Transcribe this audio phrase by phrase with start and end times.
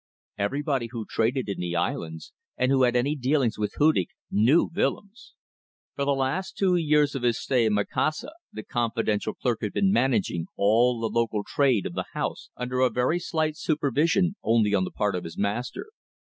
[0.39, 5.35] Everybody who traded in the islands, and who had any dealings with Hudig, knew Willems.
[5.95, 9.91] For the last two years of his stay in Macassar the confidential clerk had been
[9.91, 14.85] managing all the local trade of the house under a very slight supervision only on
[14.85, 15.89] the part of the master.